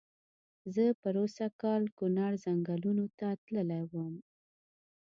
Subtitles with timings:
[0.73, 4.13] زه پرو سږ کال کونړ ځنګلونو ته تللی وم.